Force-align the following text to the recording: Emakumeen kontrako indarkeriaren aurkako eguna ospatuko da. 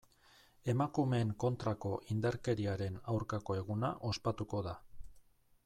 Emakumeen 0.71 1.33
kontrako 1.43 1.91
indarkeriaren 2.15 2.97
aurkako 3.13 3.59
eguna 3.61 3.93
ospatuko 4.13 4.63
da. 4.71 4.75